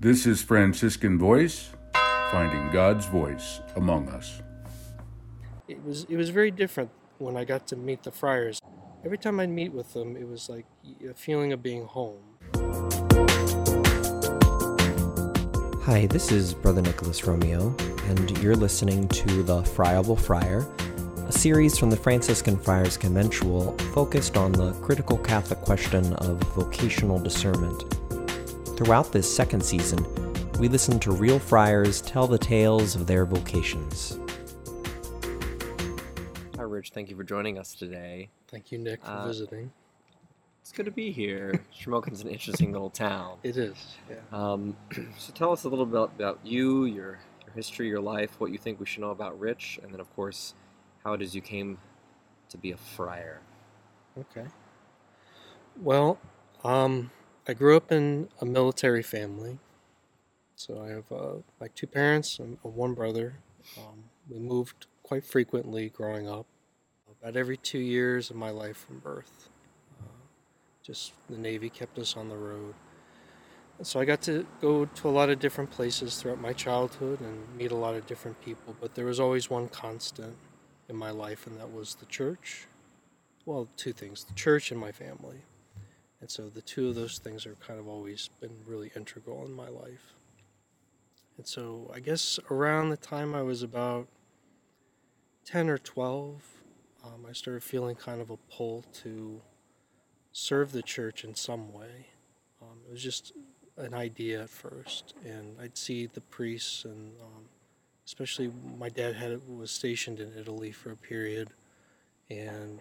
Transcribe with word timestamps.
This 0.00 0.26
is 0.26 0.42
Franciscan 0.42 1.18
Voice, 1.18 1.70
finding 2.32 2.70
God's 2.72 3.06
voice 3.06 3.60
among 3.76 4.08
us. 4.08 4.42
It 5.68 5.82
was 5.84 6.04
it 6.10 6.16
was 6.16 6.30
very 6.30 6.50
different 6.50 6.90
when 7.18 7.36
I 7.36 7.44
got 7.44 7.68
to 7.68 7.76
meet 7.76 8.02
the 8.02 8.10
friars. 8.10 8.60
Every 9.04 9.16
time 9.16 9.38
I'd 9.38 9.50
meet 9.50 9.72
with 9.72 9.92
them, 9.94 10.16
it 10.16 10.28
was 10.28 10.48
like 10.48 10.66
a 11.08 11.14
feeling 11.14 11.52
of 11.52 11.62
being 11.62 11.84
home. 11.84 12.18
Hi, 15.84 16.06
this 16.06 16.32
is 16.32 16.54
Brother 16.54 16.82
Nicholas 16.82 17.24
Romeo, 17.24 17.74
and 18.08 18.36
you're 18.42 18.56
listening 18.56 19.06
to 19.08 19.44
The 19.44 19.62
Friable 19.62 20.16
Friar, 20.16 20.66
a 21.28 21.32
series 21.32 21.78
from 21.78 21.90
the 21.90 21.96
Franciscan 21.96 22.58
Friars 22.58 22.96
Conventual 22.96 23.78
focused 23.94 24.36
on 24.36 24.50
the 24.50 24.72
critical 24.82 25.16
Catholic 25.16 25.60
question 25.60 26.14
of 26.14 26.42
vocational 26.54 27.20
discernment. 27.20 27.84
Throughout 28.76 29.12
this 29.12 29.32
second 29.32 29.64
season, 29.64 30.04
we 30.58 30.68
listen 30.68 30.98
to 31.00 31.12
real 31.12 31.38
friars 31.38 32.00
tell 32.00 32.26
the 32.26 32.38
tales 32.38 32.96
of 32.96 33.06
their 33.06 33.24
vocations. 33.24 34.18
Hi, 36.56 36.62
Rich. 36.62 36.90
Thank 36.90 37.08
you 37.08 37.16
for 37.16 37.22
joining 37.22 37.58
us 37.58 37.74
today. 37.74 38.30
Thank 38.48 38.72
you, 38.72 38.78
Nick, 38.78 39.04
for 39.04 39.10
Uh, 39.12 39.26
visiting. 39.28 39.72
It's 40.60 40.72
good 40.72 40.86
to 40.86 40.90
be 40.90 41.12
here. 41.12 41.60
Shamokin's 41.72 42.22
an 42.22 42.28
interesting 42.28 42.72
little 42.72 42.90
town. 42.90 43.38
It 43.42 43.56
is. 43.56 43.96
Yeah. 44.10 44.16
Um, 44.32 44.76
so 45.18 45.32
tell 45.32 45.52
us 45.52 45.64
a 45.64 45.68
little 45.68 45.86
bit 45.86 46.00
about 46.16 46.40
you, 46.42 46.86
your, 46.86 47.18
your 47.44 47.54
history, 47.54 47.86
your 47.86 48.00
life, 48.00 48.40
what 48.40 48.50
you 48.50 48.58
think 48.58 48.80
we 48.80 48.86
should 48.86 49.02
know 49.02 49.10
about 49.10 49.38
Rich, 49.38 49.78
and 49.82 49.92
then, 49.92 50.00
of 50.00 50.12
course, 50.16 50.54
how 51.04 51.12
it 51.12 51.22
is 51.22 51.34
you 51.34 51.42
came 51.42 51.78
to 52.48 52.56
be 52.58 52.72
a 52.72 52.76
friar. 52.76 53.40
Okay. 54.18 54.46
Well, 55.80 56.18
um, 56.64 57.10
I 57.46 57.52
grew 57.52 57.76
up 57.76 57.92
in 57.92 58.28
a 58.40 58.46
military 58.46 59.02
family. 59.02 59.58
So 60.56 60.82
I 60.82 60.88
have 60.88 61.12
uh, 61.12 61.42
my 61.60 61.68
two 61.74 61.86
parents 61.86 62.38
and 62.38 62.56
one 62.62 62.94
brother. 62.94 63.34
Um, 63.76 64.04
we 64.30 64.38
moved 64.38 64.86
quite 65.02 65.24
frequently 65.24 65.90
growing 65.90 66.26
up, 66.26 66.46
about 67.20 67.36
every 67.36 67.58
two 67.58 67.78
years 67.78 68.30
of 68.30 68.36
my 68.36 68.48
life 68.48 68.78
from 68.86 68.98
birth. 69.00 69.50
Uh, 70.00 70.06
just 70.82 71.12
the 71.28 71.36
Navy 71.36 71.68
kept 71.68 71.98
us 71.98 72.16
on 72.16 72.30
the 72.30 72.36
road. 72.36 72.74
And 73.76 73.86
so 73.86 74.00
I 74.00 74.06
got 74.06 74.22
to 74.22 74.46
go 74.62 74.86
to 74.86 75.08
a 75.08 75.10
lot 75.10 75.28
of 75.28 75.38
different 75.38 75.70
places 75.70 76.16
throughout 76.16 76.40
my 76.40 76.54
childhood 76.54 77.20
and 77.20 77.56
meet 77.58 77.72
a 77.72 77.76
lot 77.76 77.94
of 77.94 78.06
different 78.06 78.40
people, 78.42 78.74
but 78.80 78.94
there 78.94 79.04
was 79.04 79.20
always 79.20 79.50
one 79.50 79.68
constant 79.68 80.36
in 80.88 80.96
my 80.96 81.10
life, 81.10 81.46
and 81.46 81.58
that 81.60 81.70
was 81.70 81.96
the 81.96 82.06
church. 82.06 82.68
Well, 83.44 83.68
two 83.76 83.92
things 83.92 84.24
the 84.24 84.34
church 84.34 84.70
and 84.70 84.80
my 84.80 84.92
family. 84.92 85.42
And 86.24 86.30
so 86.30 86.48
the 86.48 86.62
two 86.62 86.88
of 86.88 86.94
those 86.94 87.18
things 87.18 87.44
are 87.44 87.54
kind 87.56 87.78
of 87.78 87.86
always 87.86 88.30
been 88.40 88.56
really 88.64 88.90
integral 88.96 89.44
in 89.44 89.52
my 89.52 89.68
life. 89.68 90.14
And 91.36 91.46
so 91.46 91.92
I 91.94 92.00
guess 92.00 92.40
around 92.50 92.88
the 92.88 92.96
time 92.96 93.34
I 93.34 93.42
was 93.42 93.62
about 93.62 94.08
10 95.44 95.68
or 95.68 95.76
12, 95.76 96.42
um, 97.04 97.26
I 97.28 97.34
started 97.34 97.62
feeling 97.62 97.94
kind 97.94 98.22
of 98.22 98.30
a 98.30 98.38
pull 98.50 98.86
to 99.02 99.42
serve 100.32 100.72
the 100.72 100.80
church 100.80 101.24
in 101.24 101.34
some 101.34 101.74
way. 101.74 102.06
Um, 102.62 102.78
it 102.88 102.92
was 102.92 103.02
just 103.02 103.34
an 103.76 103.92
idea 103.92 104.44
at 104.44 104.48
first, 104.48 105.12
and 105.26 105.60
I'd 105.60 105.76
see 105.76 106.06
the 106.06 106.22
priests, 106.22 106.86
and 106.86 107.12
um, 107.20 107.44
especially 108.06 108.50
my 108.78 108.88
dad 108.88 109.14
had 109.14 109.46
was 109.46 109.70
stationed 109.70 110.20
in 110.20 110.32
Italy 110.38 110.72
for 110.72 110.90
a 110.90 110.96
period, 110.96 111.50
and 112.30 112.80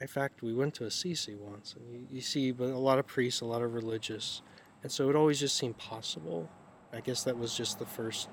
in 0.00 0.06
fact, 0.06 0.42
we 0.42 0.52
went 0.52 0.74
to 0.74 0.84
Assisi 0.84 1.34
once, 1.34 1.74
and 1.74 1.90
you, 1.90 2.06
you 2.10 2.20
see 2.20 2.50
a 2.50 2.62
lot 2.62 2.98
of 2.98 3.06
priests, 3.06 3.40
a 3.40 3.46
lot 3.46 3.62
of 3.62 3.74
religious, 3.74 4.42
and 4.82 4.92
so 4.92 5.08
it 5.08 5.16
always 5.16 5.40
just 5.40 5.56
seemed 5.56 5.78
possible. 5.78 6.50
I 6.92 7.00
guess 7.00 7.24
that 7.24 7.36
was 7.36 7.56
just 7.56 7.78
the 7.78 7.86
first 7.86 8.28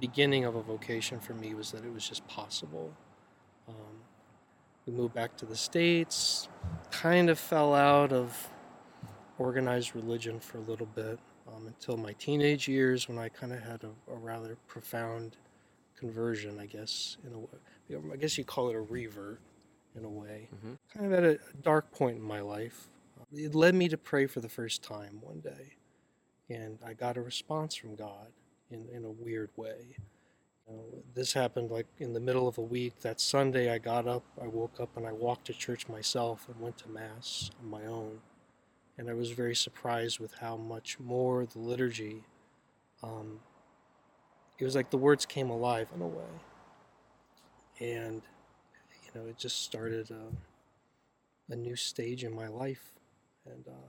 beginning 0.00 0.44
of 0.44 0.54
a 0.54 0.62
vocation 0.62 1.20
for 1.20 1.34
me 1.34 1.54
was 1.54 1.70
that 1.72 1.84
it 1.84 1.92
was 1.92 2.08
just 2.08 2.26
possible. 2.26 2.92
Um, 3.68 3.74
we 4.86 4.92
moved 4.92 5.14
back 5.14 5.36
to 5.38 5.46
the 5.46 5.56
states, 5.56 6.48
kind 6.90 7.30
of 7.30 7.38
fell 7.38 7.74
out 7.74 8.12
of 8.12 8.50
organized 9.38 9.94
religion 9.94 10.40
for 10.40 10.58
a 10.58 10.62
little 10.62 10.86
bit 10.86 11.18
um, 11.48 11.66
until 11.66 11.96
my 11.96 12.12
teenage 12.14 12.68
years 12.68 13.08
when 13.08 13.18
I 13.18 13.28
kind 13.28 13.52
of 13.52 13.62
had 13.62 13.84
a, 13.84 14.12
a 14.12 14.16
rather 14.16 14.56
profound 14.66 15.36
conversion, 15.96 16.58
I 16.58 16.66
guess, 16.66 17.18
in 17.24 17.32
a. 17.34 18.12
I 18.12 18.16
guess 18.16 18.38
you 18.38 18.44
call 18.44 18.70
it 18.70 18.76
a 18.76 18.80
revert 18.80 19.40
in 19.94 20.04
a 20.04 20.08
way. 20.08 20.48
Mhm. 20.54 20.78
Kind 20.92 21.06
of 21.06 21.12
at 21.12 21.24
a 21.24 21.38
dark 21.62 21.90
point 21.92 22.16
in 22.16 22.22
my 22.22 22.40
life. 22.40 22.90
It 23.32 23.54
led 23.54 23.74
me 23.74 23.88
to 23.88 23.98
pray 23.98 24.26
for 24.26 24.40
the 24.40 24.48
first 24.48 24.82
time 24.82 25.20
one 25.20 25.40
day, 25.40 25.76
and 26.48 26.78
I 26.84 26.94
got 26.94 27.16
a 27.16 27.22
response 27.22 27.74
from 27.74 27.96
God 27.96 28.32
in, 28.70 28.88
in 28.88 29.04
a 29.04 29.10
weird 29.10 29.50
way. 29.56 29.96
You 30.68 30.76
know, 30.76 31.02
this 31.14 31.32
happened 31.32 31.70
like 31.70 31.86
in 31.98 32.12
the 32.12 32.20
middle 32.20 32.48
of 32.48 32.58
a 32.58 32.62
week. 32.62 33.00
That 33.00 33.20
Sunday, 33.20 33.70
I 33.70 33.78
got 33.78 34.06
up, 34.06 34.24
I 34.40 34.46
woke 34.46 34.80
up, 34.80 34.96
and 34.96 35.06
I 35.06 35.12
walked 35.12 35.46
to 35.46 35.52
church 35.52 35.88
myself 35.88 36.48
and 36.48 36.60
went 36.60 36.78
to 36.78 36.88
Mass 36.88 37.50
on 37.60 37.68
my 37.68 37.84
own. 37.86 38.20
And 38.96 39.10
I 39.10 39.14
was 39.14 39.32
very 39.32 39.56
surprised 39.56 40.20
with 40.20 40.34
how 40.34 40.56
much 40.56 41.00
more 41.00 41.44
the 41.46 41.58
liturgy, 41.58 42.24
um, 43.02 43.40
it 44.58 44.64
was 44.64 44.76
like 44.76 44.90
the 44.90 44.98
words 44.98 45.26
came 45.26 45.50
alive 45.50 45.88
in 45.94 46.00
a 46.00 46.06
way. 46.06 46.24
And 47.80 48.22
you 49.14 49.20
know, 49.20 49.26
it 49.28 49.38
just 49.38 49.62
started 49.62 50.10
a, 50.10 51.52
a 51.52 51.56
new 51.56 51.76
stage 51.76 52.24
in 52.24 52.34
my 52.34 52.48
life. 52.48 52.92
And 53.46 53.66
uh, 53.68 53.88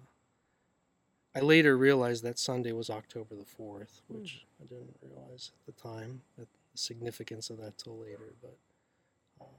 I 1.36 1.40
later 1.41 1.78
realized 1.78 2.24
that 2.24 2.38
Sunday 2.38 2.72
was 2.72 2.90
October 2.90 3.35
the 3.35 3.64
4th, 3.64 4.02
which 4.08 4.46
I 4.62 4.66
didn't 4.66 4.96
realize 5.02 5.52
at 5.53 5.75
the 5.75 5.81
time, 5.81 6.22
that 6.38 6.47
the 6.72 6.78
significance 6.78 7.50
of 7.50 7.58
that 7.58 7.78
till 7.78 7.97
later. 7.97 8.34
But 8.41 8.58
uh, 9.41 9.58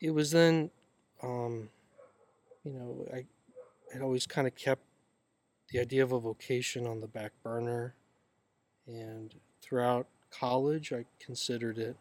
it 0.00 0.10
was 0.10 0.30
then, 0.30 0.70
um, 1.22 1.68
you 2.64 2.72
know, 2.72 3.06
I 3.12 3.24
had 3.92 4.02
always 4.02 4.26
kind 4.26 4.46
of 4.46 4.54
kept 4.54 4.82
the 5.70 5.80
idea 5.80 6.02
of 6.02 6.12
a 6.12 6.20
vocation 6.20 6.86
on 6.86 7.00
the 7.00 7.06
back 7.06 7.32
burner. 7.42 7.94
And 8.86 9.34
throughout 9.62 10.06
college, 10.30 10.92
I 10.92 11.04
considered 11.18 11.78
it 11.78 11.96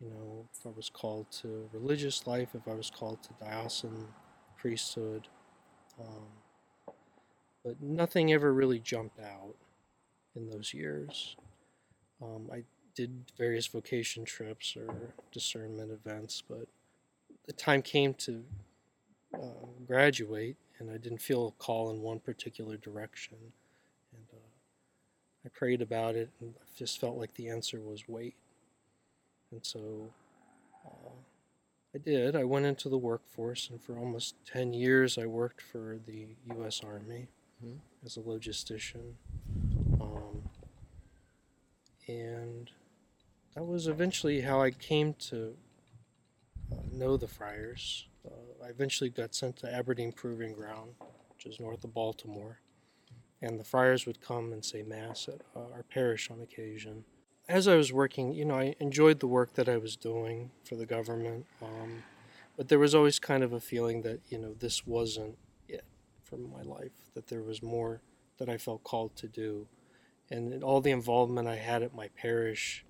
you 0.00 0.10
know, 0.10 0.46
if 0.52 0.66
I 0.66 0.70
was 0.76 0.90
called 0.90 1.30
to 1.42 1.68
religious 1.72 2.26
life, 2.26 2.50
if 2.54 2.68
I 2.68 2.74
was 2.74 2.90
called 2.90 3.22
to 3.22 3.30
diocesan 3.40 4.06
priesthood. 4.58 5.28
Um, 5.98 6.26
but 7.64 7.80
nothing 7.82 8.32
ever 8.32 8.52
really 8.52 8.78
jumped 8.78 9.18
out 9.20 9.54
in 10.34 10.48
those 10.50 10.72
years. 10.72 11.36
Um, 12.22 12.48
I 12.52 12.62
did 12.94 13.12
various 13.36 13.66
vocation 13.66 14.24
trips 14.24 14.76
or 14.76 14.88
discernment 15.32 15.90
events, 15.90 16.42
but 16.48 16.66
the 17.46 17.52
time 17.52 17.82
came 17.82 18.14
to 18.14 18.44
uh, 19.34 19.66
graduate, 19.86 20.56
and 20.78 20.90
I 20.90 20.96
didn't 20.96 21.20
feel 21.20 21.48
a 21.48 21.62
call 21.62 21.90
in 21.90 22.00
one 22.00 22.20
particular 22.20 22.76
direction. 22.76 23.36
And 24.12 24.24
uh, 24.32 25.46
I 25.46 25.48
prayed 25.50 25.82
about 25.82 26.14
it, 26.14 26.30
and 26.40 26.54
I 26.60 26.78
just 26.78 27.00
felt 27.00 27.16
like 27.16 27.34
the 27.34 27.48
answer 27.48 27.80
was 27.80 28.04
wait. 28.08 28.34
And 29.56 29.64
so 29.64 30.10
uh, 30.84 31.08
I 31.94 31.98
did. 31.98 32.36
I 32.36 32.44
went 32.44 32.66
into 32.66 32.90
the 32.90 32.98
workforce, 32.98 33.70
and 33.70 33.80
for 33.82 33.96
almost 33.98 34.34
10 34.52 34.74
years, 34.74 35.16
I 35.16 35.24
worked 35.24 35.62
for 35.62 35.98
the 36.06 36.26
U.S. 36.56 36.82
Army 36.84 37.28
Mhm. 37.64 37.78
as 38.04 38.18
a 38.18 38.20
logistician. 38.20 39.14
Um, 39.98 40.42
and 42.06 42.70
that 43.54 43.64
was 43.64 43.88
eventually 43.88 44.42
how 44.42 44.60
I 44.60 44.72
came 44.72 45.14
to 45.30 45.56
uh, 46.70 46.76
know 46.92 47.16
the 47.16 47.26
friars. 47.28 48.08
Uh, 48.26 48.62
I 48.62 48.68
eventually 48.68 49.08
got 49.08 49.34
sent 49.34 49.56
to 49.60 49.72
Aberdeen 49.74 50.12
Proving 50.12 50.52
Ground, 50.52 50.96
which 51.30 51.46
is 51.46 51.58
north 51.58 51.82
of 51.82 51.94
Baltimore. 51.94 52.58
And 53.40 53.58
the 53.58 53.64
friars 53.64 54.04
would 54.04 54.20
come 54.20 54.52
and 54.52 54.62
say 54.62 54.82
Mass 54.82 55.28
at 55.28 55.40
uh, 55.54 55.60
our 55.72 55.82
parish 55.82 56.30
on 56.30 56.42
occasion 56.42 57.06
as 57.48 57.68
I 57.68 57.76
was 57.76 57.92
working, 57.92 58.32
you 58.32 58.44
know, 58.44 58.56
I 58.56 58.74
enjoyed 58.80 59.20
the 59.20 59.26
work 59.26 59.54
that 59.54 59.68
I 59.68 59.76
was 59.76 59.96
doing 59.96 60.50
for 60.64 60.74
the 60.74 60.86
government, 60.86 61.46
um, 61.62 62.02
but 62.56 62.68
there 62.68 62.78
was 62.78 62.94
always 62.94 63.18
kind 63.18 63.44
of 63.44 63.52
a 63.52 63.60
feeling 63.60 64.02
that 64.02 64.20
you 64.28 64.38
know 64.38 64.54
this 64.54 64.86
wasn't 64.86 65.36
it 65.68 65.84
for 66.24 66.36
my 66.36 66.62
life. 66.62 66.92
That 67.14 67.28
there 67.28 67.42
was 67.42 67.62
more 67.62 68.00
that 68.38 68.48
I 68.48 68.56
felt 68.56 68.82
called 68.82 69.14
to 69.16 69.28
do, 69.28 69.68
and 70.30 70.64
all 70.64 70.80
the 70.80 70.90
involvement 70.90 71.46
I 71.46 71.56
had 71.56 71.82
at 71.82 71.94
my 71.94 72.08
parish, 72.08 72.84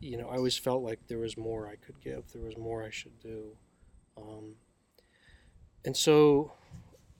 you 0.00 0.18
know, 0.18 0.28
I 0.28 0.36
always 0.36 0.58
felt 0.58 0.82
like 0.82 1.00
there 1.08 1.18
was 1.18 1.36
more 1.38 1.66
I 1.66 1.76
could 1.76 2.00
give. 2.02 2.30
There 2.32 2.42
was 2.42 2.58
more 2.58 2.84
I 2.84 2.90
should 2.90 3.18
do, 3.20 3.56
um, 4.18 4.54
and 5.86 5.96
so 5.96 6.52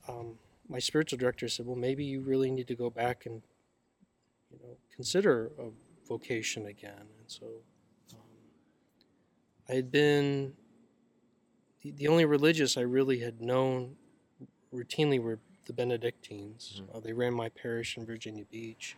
um, 0.06 0.35
my 0.69 0.81
spiritual 0.81 1.19
director 1.19 1.49
said, 1.49 1.64
"Well, 1.64 1.76
maybe 1.76 2.05
you 2.05 2.21
really 2.21 2.50
need 2.50 2.69
to 2.69 2.76
go 2.76 2.91
back 2.91 3.25
and 3.25 3.41
you 4.50 4.59
know 4.62 4.76
consider 4.94 5.53
a 5.59 5.71
vocation 6.09 6.67
again. 6.67 7.07
And 7.19 7.27
so 7.29 7.47
um, 8.13 8.19
I 9.69 9.75
had 9.75 9.91
been 9.91 10.55
the, 11.83 11.93
the 11.93 12.09
only 12.09 12.25
religious 12.25 12.77
I 12.77 12.83
really 12.83 13.21
had 13.21 13.41
known 13.41 13.97
routinely 14.75 15.21
were 15.23 15.39
the 15.67 15.73
Benedictines. 15.73 16.81
Mhm. 16.83 16.97
Uh, 16.97 17.01
they 17.01 17.13
ran 17.13 17.35
my 17.35 17.49
parish 17.51 17.97
in 17.97 18.07
Virginia 18.07 18.45
Beach, 18.51 18.97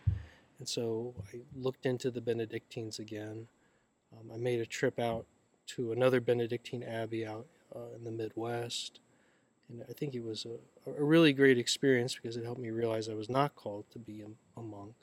and 0.59 0.67
so 0.67 1.13
I 1.33 1.41
looked 1.55 1.85
into 1.85 2.09
the 2.09 2.21
Benedictines 2.21 2.99
again. 2.99 3.47
Um, 4.13 4.31
I 4.33 4.37
made 4.37 4.59
a 4.59 4.65
trip 4.65 4.99
out 4.99 5.25
to 5.67 5.91
another 5.91 6.19
Benedictine 6.19 6.83
abbey 6.83 7.25
out 7.25 7.45
uh, 7.75 7.95
in 7.95 8.03
the 8.03 8.11
Midwest, 8.11 8.99
and 9.69 9.83
I 9.89 9.93
think 9.93 10.15
it 10.15 10.23
was 10.23 10.45
a, 10.45 10.89
a 10.89 11.03
really 11.03 11.33
great 11.33 11.57
experience 11.57 12.15
because 12.15 12.37
it 12.37 12.43
helped 12.43 12.61
me 12.61 12.69
realize 12.71 13.07
I 13.09 13.13
was 13.13 13.29
not 13.29 13.55
called 13.55 13.85
to 13.91 13.99
be 13.99 14.21
a, 14.21 14.59
a 14.59 14.63
monk. 14.63 14.93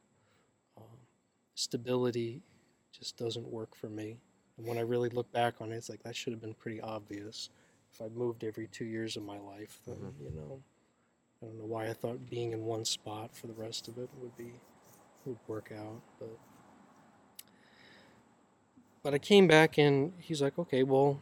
Stability 1.59 2.41
just 2.93 3.17
doesn't 3.17 3.49
work 3.49 3.75
for 3.75 3.89
me. 3.89 4.17
And 4.57 4.65
when 4.65 4.79
I 4.79 4.83
really 4.83 5.09
look 5.09 5.31
back 5.33 5.55
on 5.61 5.73
it, 5.73 5.77
it's 5.77 5.89
like 5.89 6.01
that 6.05 6.15
should 6.15 6.33
have 6.33 6.41
been 6.41 6.55
pretty 6.55 6.81
obvious. 6.81 7.51
If 7.93 8.01
I'd 8.01 8.17
moved 8.17 8.45
every 8.45 8.69
two 8.69 8.85
years 8.85 9.17
of 9.17 9.25
my 9.25 9.41
life, 9.41 9.81
then 9.85 9.97
Mhm. 9.97 10.21
you 10.21 10.31
know, 10.31 10.63
I 11.43 11.47
don't 11.47 11.59
know 11.59 11.65
why 11.65 11.89
I 11.89 11.95
thought 11.95 12.31
being 12.31 12.53
in 12.53 12.65
one 12.65 12.85
spot 12.85 13.35
for 13.35 13.49
the 13.49 13.55
rest 13.55 13.89
of 13.89 13.99
it 13.99 14.09
would 14.21 14.37
be 14.37 14.53
would 15.25 15.39
work 15.49 15.73
out, 15.73 16.01
but 16.21 16.39
but 19.03 19.13
I 19.13 19.19
came 19.19 19.49
back 19.49 19.79
and 19.79 20.13
he's 20.21 20.41
like, 20.41 20.61
okay, 20.61 20.85
well, 20.85 21.21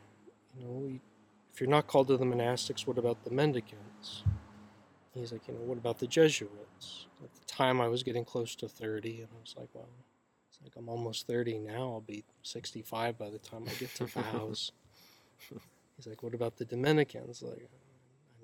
you 0.55 0.67
know, 0.67 1.01
if 1.51 1.63
you're 1.63 1.71
not 1.71 1.87
called 1.87 2.09
to 2.09 2.19
the 2.19 2.27
monastics, 2.27 2.87
what 2.87 2.99
about 2.99 3.25
the 3.25 3.31
mendicants? 3.31 4.23
He's 5.15 5.33
like, 5.33 5.49
you 5.49 5.55
know, 5.55 5.61
what 5.61 5.79
about 5.79 5.99
the 5.99 6.07
Jesuits? 6.07 7.07
At 7.25 7.35
the 7.35 7.45
time, 7.47 7.81
I 7.81 7.89
was 7.89 8.03
getting 8.03 8.27
close 8.27 8.55
to 8.57 8.69
30, 8.69 9.23
and 9.23 9.29
I 9.35 9.41
was 9.41 9.55
like, 9.57 9.71
well, 9.73 9.89
it's 10.57 10.65
like 10.65 10.77
I'm 10.77 10.89
almost 10.89 11.27
30 11.27 11.59
now. 11.59 11.93
I'll 11.95 12.05
be 12.07 12.25
65 12.43 13.19
by 13.19 13.31
the 13.31 13.39
time 13.39 13.65
I 13.67 13.73
get 13.75 13.95
to 13.97 14.07
vows. 14.07 14.73
He's 15.97 16.07
like, 16.07 16.23
what 16.23 16.35
about 16.35 16.57
the 16.57 16.65
Dominicans? 16.65 17.43
Like, 17.43 17.69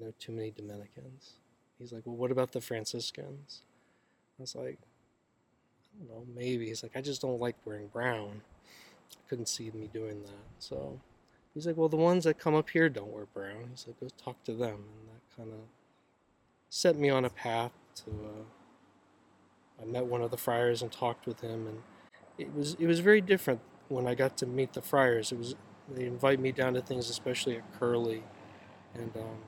I 0.00 0.04
know 0.04 0.12
too 0.18 0.32
many 0.32 0.50
Dominicans. 0.50 1.34
He's 1.78 1.92
like, 1.92 2.02
well, 2.06 2.16
what 2.16 2.30
about 2.30 2.52
the 2.52 2.60
Franciscans? 2.60 3.62
I 4.38 4.42
was 4.42 4.54
like, 4.54 4.78
I 4.80 5.98
don't 5.98 6.08
know, 6.08 6.26
maybe. 6.34 6.66
He's 6.66 6.82
like, 6.82 6.96
I 6.96 7.00
just 7.00 7.20
don't 7.20 7.40
like 7.40 7.56
wearing 7.64 7.88
brown. 7.88 8.40
I 9.12 9.28
couldn't 9.28 9.48
see 9.48 9.70
me 9.74 9.90
doing 9.92 10.22
that. 10.22 10.44
So 10.58 10.98
he's 11.52 11.66
like, 11.66 11.76
well, 11.76 11.88
the 11.88 11.96
ones 11.96 12.24
that 12.24 12.38
come 12.38 12.54
up 12.54 12.70
here 12.70 12.88
don't 12.88 13.12
wear 13.12 13.26
brown. 13.26 13.68
He's 13.70 13.86
like, 13.86 14.00
go 14.00 14.08
talk 14.22 14.42
to 14.44 14.52
them. 14.52 14.76
And 14.76 15.08
that 15.08 15.36
kind 15.36 15.50
of 15.52 15.60
set 16.70 16.96
me 16.96 17.10
on 17.10 17.24
a 17.24 17.30
path 17.30 17.72
to. 17.96 18.10
Uh, 18.10 18.44
I 19.80 19.84
met 19.84 20.06
one 20.06 20.22
of 20.22 20.30
the 20.30 20.36
friars 20.36 20.82
and 20.82 20.92
talked 20.92 21.26
with 21.26 21.40
him, 21.40 21.66
and 21.66 21.78
it 22.42 22.54
was 22.54 22.76
it 22.78 22.86
was 22.86 23.00
very 23.00 23.20
different 23.20 23.60
when 23.88 24.06
I 24.06 24.14
got 24.14 24.36
to 24.38 24.46
meet 24.46 24.72
the 24.72 24.82
friars. 24.82 25.32
It 25.32 25.38
was 25.38 25.54
they 25.88 26.06
invite 26.06 26.40
me 26.40 26.52
down 26.52 26.74
to 26.74 26.82
things, 26.82 27.10
especially 27.10 27.56
at 27.56 27.72
Curley, 27.78 28.22
and 28.94 29.10
um, 29.16 29.38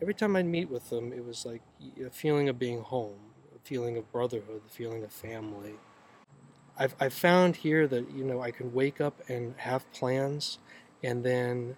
every 0.00 0.14
time 0.14 0.36
I'd 0.36 0.46
meet 0.46 0.70
with 0.70 0.90
them, 0.90 1.12
it 1.12 1.24
was 1.24 1.44
like 1.44 1.62
a 2.04 2.10
feeling 2.10 2.48
of 2.48 2.58
being 2.58 2.82
home, 2.82 3.18
a 3.54 3.58
feeling 3.66 3.96
of 3.96 4.10
brotherhood, 4.12 4.62
a 4.66 4.70
feeling 4.70 5.02
of 5.04 5.12
family. 5.12 5.74
I've 6.78 6.94
I've 7.00 7.14
found 7.14 7.56
here 7.56 7.86
that 7.88 8.10
you 8.10 8.24
know 8.24 8.40
I 8.42 8.50
can 8.50 8.72
wake 8.72 9.00
up 9.00 9.20
and 9.28 9.54
have 9.58 9.90
plans, 9.92 10.58
and 11.02 11.24
then 11.24 11.76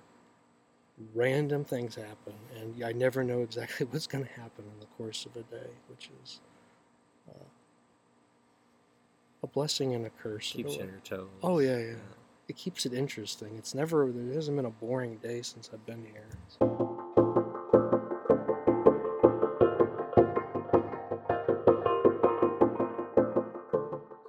random 1.15 1.65
things 1.65 1.95
happen, 1.95 2.35
and 2.57 2.83
I 2.85 2.93
never 2.93 3.23
know 3.23 3.43
exactly 3.43 3.87
what's 3.91 4.07
going 4.07 4.25
to 4.25 4.33
happen 4.33 4.65
in 4.73 4.81
the 4.81 4.87
course 4.97 5.27
of 5.27 5.37
a 5.37 5.43
day, 5.43 5.71
which 5.89 6.11
is 6.25 6.41
uh, 7.29 7.45
a 9.43 9.47
blessing 9.47 9.95
and 9.95 10.07
a 10.07 10.11
curse. 10.11 10.53
Keeps 10.53 10.77
you 10.77 10.83
on 10.83 10.89
your 10.89 11.01
toes. 11.05 11.29
Oh 11.43 11.59
yeah, 11.59 11.79
yeah. 11.79 11.95
It 12.49 12.57
keeps 12.57 12.87
it 12.87 12.93
interesting. 12.93 13.57
It's 13.59 13.75
never 13.75 14.11
there 14.11 14.35
hasn't 14.35 14.57
been 14.57 14.67
a 14.67 14.71
boring 14.71 15.17
day 15.17 15.43
since 15.43 15.71
I've 15.73 15.85
been 15.87 16.05
here. 16.05 16.29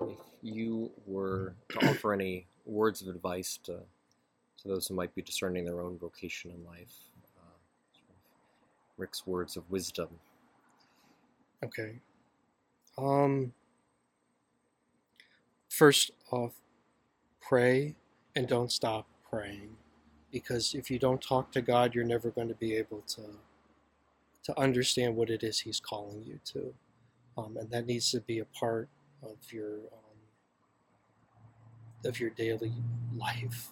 If 0.02 0.18
you 0.42 0.92
were 1.06 1.56
to 1.70 1.90
offer 1.90 2.14
any 2.14 2.48
words 2.66 3.02
of 3.02 3.08
advice 3.08 3.58
to, 3.64 3.80
to 4.62 4.68
those 4.68 4.88
who 4.88 4.96
might 4.96 5.16
be 5.16 5.22
discerning 5.22 5.66
their 5.66 5.82
own 5.82 5.98
vocation 5.98 6.52
in 6.52 6.66
life, 6.66 6.94
uh, 7.38 7.58
Rick's 8.98 9.26
words 9.26 9.56
of 9.58 9.70
wisdom. 9.72 10.10
Okay. 11.64 11.96
Um. 12.98 13.54
First 15.80 16.12
off, 16.30 16.52
pray 17.40 17.96
and 18.36 18.50
don't 18.50 18.70
stop 18.70 19.08
praying, 19.30 19.78
because 20.30 20.76
if 20.76 20.92
you 20.92 21.00
don't 21.00 21.22
talk 21.22 21.54
to 21.54 21.62
God, 21.62 21.96
you're 21.96 22.04
never 22.04 22.32
going 22.32 22.50
to 22.50 22.54
be 22.54 22.76
able 22.76 23.02
to 23.16 23.22
to 24.44 24.60
understand 24.60 25.16
what 25.16 25.30
it 25.30 25.42
is 25.42 25.62
He's 25.62 25.80
calling 25.80 26.22
you 26.26 26.42
to, 26.52 26.74
um, 27.38 27.56
and 27.56 27.70
that 27.72 27.86
needs 27.86 28.12
to 28.12 28.20
be 28.20 28.40
a 28.40 28.46
part 28.46 28.90
of 29.24 29.38
your 29.54 29.76
um, 29.76 30.20
of 32.04 32.20
your 32.20 32.32
daily 32.32 32.74
life, 33.16 33.70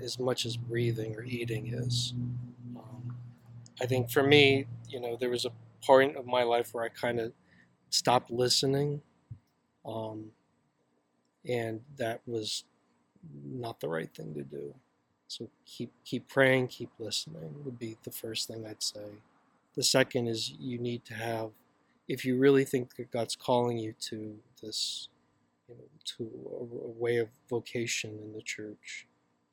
as 0.00 0.20
much 0.20 0.46
as 0.46 0.56
breathing 0.56 1.16
or 1.16 1.24
eating 1.24 1.74
is. 1.74 2.14
Um, 2.76 3.16
I 3.80 3.86
think 3.86 4.12
for 4.12 4.22
me, 4.22 4.66
you 4.88 5.00
know, 5.00 5.16
there 5.18 5.30
was 5.30 5.44
a 5.44 5.50
point 5.84 6.16
of 6.16 6.24
my 6.24 6.44
life 6.44 6.68
where 6.72 6.84
I 6.84 6.88
kind 6.88 7.18
of 7.18 7.32
stopped 7.90 8.30
listening, 8.30 9.02
um, 9.84 10.30
and 11.48 11.80
that 11.96 12.20
was 12.26 12.64
not 13.44 13.80
the 13.80 13.88
right 13.88 14.10
thing 14.14 14.34
to 14.34 14.42
do. 14.42 14.74
So 15.28 15.48
keep 15.64 15.92
keep 16.04 16.28
praying, 16.28 16.68
keep 16.68 16.90
listening 16.98 17.54
would 17.64 17.78
be 17.78 17.96
the 18.04 18.10
first 18.10 18.48
thing 18.48 18.66
I'd 18.66 18.82
say. 18.82 19.06
The 19.74 19.82
second 19.82 20.28
is 20.28 20.50
you 20.50 20.78
need 20.78 21.04
to 21.06 21.14
have, 21.14 21.50
if 22.06 22.24
you 22.24 22.36
really 22.36 22.64
think 22.64 22.96
that 22.96 23.10
God's 23.10 23.34
calling 23.34 23.78
you 23.78 23.94
to 24.10 24.36
this, 24.62 25.08
you 25.68 25.76
know, 25.76 25.84
to 26.16 26.30
a, 26.50 26.88
a 26.88 26.90
way 26.90 27.16
of 27.16 27.28
vocation 27.48 28.18
in 28.22 28.34
the 28.34 28.42
church, 28.42 29.06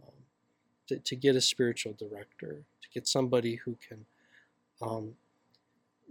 um, 0.03 0.13
to, 0.87 0.99
to 0.99 1.15
get 1.15 1.37
a 1.37 1.41
spiritual 1.41 1.93
director, 1.97 2.63
to 2.81 2.89
get 2.93 3.07
somebody 3.07 3.55
who 3.55 3.77
can 3.87 4.05
um, 4.81 5.13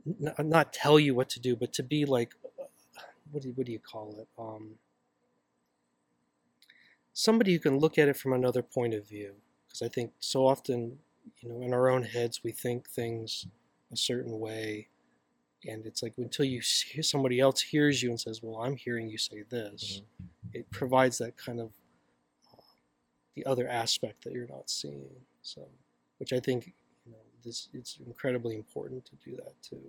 n- 0.06 0.48
not 0.48 0.72
tell 0.72 0.98
you 0.98 1.14
what 1.14 1.28
to 1.30 1.40
do, 1.40 1.54
but 1.54 1.74
to 1.74 1.82
be 1.82 2.06
like, 2.06 2.34
what 3.30 3.42
do 3.42 3.52
what 3.54 3.66
do 3.66 3.72
you 3.72 3.78
call 3.78 4.16
it? 4.18 4.28
Um, 4.38 4.76
somebody 7.18 7.52
who 7.52 7.58
can 7.58 7.78
look 7.80 7.98
at 7.98 8.06
it 8.06 8.16
from 8.16 8.32
another 8.32 8.62
point 8.62 8.94
of 8.94 9.08
view. 9.08 9.34
Because 9.66 9.82
I 9.82 9.88
think 9.88 10.12
so 10.20 10.46
often, 10.46 10.98
you 11.40 11.48
know, 11.48 11.60
in 11.60 11.74
our 11.74 11.90
own 11.90 12.04
heads, 12.04 12.44
we 12.44 12.52
think 12.52 12.88
things 12.88 13.44
a 13.92 13.96
certain 13.96 14.38
way, 14.38 14.86
and 15.66 15.84
it's 15.84 16.00
like 16.00 16.14
until 16.16 16.44
you 16.44 16.62
see 16.62 17.02
somebody 17.02 17.40
else 17.40 17.60
hears 17.60 18.02
you 18.02 18.10
and 18.10 18.20
says, 18.20 18.40
"Well, 18.40 18.62
I'm 18.62 18.76
hearing 18.76 19.08
you 19.08 19.18
say 19.18 19.42
this," 19.42 20.02
it 20.54 20.70
provides 20.70 21.18
that 21.18 21.36
kind 21.36 21.58
of 21.58 21.72
uh, 22.54 22.62
the 23.34 23.44
other 23.46 23.68
aspect 23.68 24.22
that 24.22 24.32
you're 24.32 24.46
not 24.46 24.70
seeing. 24.70 25.10
So, 25.42 25.66
which 26.18 26.32
I 26.32 26.38
think 26.38 26.72
you 27.04 27.12
know 27.12 27.18
this 27.44 27.68
it's 27.74 27.98
incredibly 28.06 28.54
important 28.54 29.04
to 29.06 29.16
do 29.16 29.36
that 29.36 29.60
too. 29.60 29.82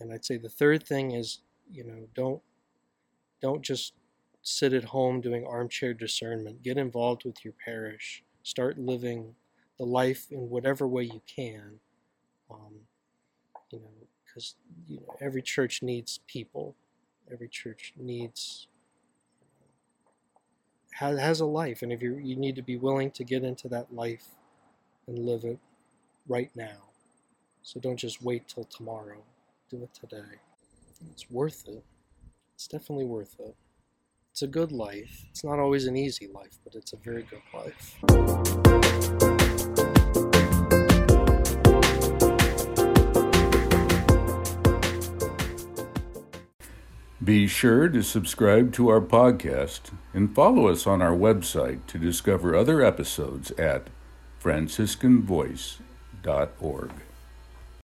And 0.00 0.12
I'd 0.12 0.24
say 0.24 0.36
the 0.36 0.50
third 0.50 0.86
thing 0.86 1.12
is 1.12 1.40
you 1.72 1.82
know 1.82 2.06
don't 2.14 2.42
don't 3.40 3.62
just 3.62 3.94
sit 4.44 4.74
at 4.74 4.84
home 4.84 5.20
doing 5.20 5.44
armchair 5.46 5.94
discernment. 5.94 6.62
Get 6.62 6.76
involved 6.76 7.24
with 7.24 7.44
your 7.44 7.54
parish. 7.64 8.22
Start 8.42 8.78
living 8.78 9.34
the 9.78 9.84
life 9.84 10.26
in 10.30 10.50
whatever 10.50 10.86
way 10.86 11.04
you 11.04 11.22
can. 11.26 11.80
Um, 12.50 12.74
you 13.72 13.80
know, 13.80 13.90
because 14.24 14.54
you 14.86 14.98
know 15.00 15.16
every 15.20 15.42
church 15.42 15.82
needs 15.82 16.20
people. 16.28 16.76
Every 17.32 17.48
church 17.48 17.94
needs 17.96 18.68
has, 20.92 21.18
has 21.18 21.40
a 21.40 21.46
life, 21.46 21.82
and 21.82 21.90
if 21.90 22.02
you 22.02 22.16
you 22.16 22.36
need 22.36 22.54
to 22.56 22.62
be 22.62 22.76
willing 22.76 23.10
to 23.12 23.24
get 23.24 23.42
into 23.44 23.66
that 23.68 23.94
life 23.94 24.26
and 25.06 25.18
live 25.18 25.44
it 25.44 25.58
right 26.28 26.50
now. 26.54 26.90
So 27.62 27.80
don't 27.80 27.96
just 27.96 28.22
wait 28.22 28.46
till 28.46 28.64
tomorrow. 28.64 29.22
Do 29.70 29.82
it 29.82 29.94
today. 29.94 30.38
It's 31.10 31.30
worth 31.30 31.66
it. 31.66 31.82
It's 32.54 32.68
definitely 32.68 33.06
worth 33.06 33.36
it. 33.40 33.56
It's 34.34 34.42
a 34.42 34.48
good 34.48 34.72
life. 34.72 35.26
It's 35.30 35.44
not 35.44 35.60
always 35.60 35.86
an 35.86 35.96
easy 35.96 36.26
life, 36.26 36.58
but 36.64 36.74
it's 36.74 36.92
a 36.92 36.96
very 36.96 37.22
good 37.22 37.40
life. 37.54 37.94
Be 47.22 47.46
sure 47.46 47.88
to 47.88 48.02
subscribe 48.02 48.72
to 48.72 48.88
our 48.88 49.00
podcast 49.00 49.92
and 50.12 50.34
follow 50.34 50.66
us 50.66 50.84
on 50.84 51.00
our 51.00 51.14
website 51.14 51.86
to 51.86 51.96
discover 51.96 52.56
other 52.56 52.82
episodes 52.82 53.52
at 53.52 53.86
franciscanvoice.org. 54.42 56.90